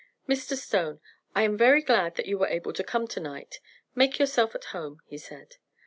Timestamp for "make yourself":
3.93-4.55